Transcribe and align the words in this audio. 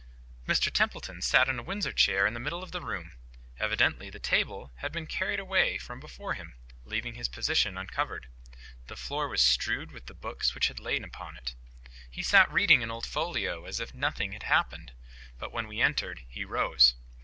Mr 0.47 0.71
Templeton 0.73 1.21
sat 1.21 1.47
in 1.47 1.59
a 1.59 1.61
Windsor 1.61 1.93
chair 1.93 2.25
in 2.25 2.33
the 2.33 2.39
middle 2.39 2.63
of 2.63 2.71
the 2.71 2.81
room. 2.81 3.11
Evidently 3.59 4.09
the 4.09 4.17
table 4.17 4.71
had 4.77 4.91
been 4.91 5.05
carried 5.05 5.39
away 5.39 5.77
from 5.77 5.99
before 5.99 6.33
him, 6.33 6.55
leaving 6.85 7.13
his 7.13 7.27
position 7.27 7.77
uncovered. 7.77 8.25
The 8.87 8.95
floor 8.95 9.27
was 9.27 9.43
strewed 9.43 9.91
with 9.91 10.07
the 10.07 10.15
books 10.15 10.55
which 10.55 10.69
had 10.69 10.79
lain 10.79 11.03
upon 11.03 11.37
it. 11.37 11.53
He 12.09 12.23
sat 12.23 12.51
reading 12.51 12.81
an 12.81 12.89
old 12.89 13.05
folio, 13.05 13.65
as 13.65 13.79
if 13.79 13.93
nothing 13.93 14.31
had 14.31 14.41
happened. 14.41 14.91
But 15.37 15.51
when 15.51 15.67
we 15.67 15.81
entered 15.81 16.21
he 16.27 16.45
rose. 16.45 16.95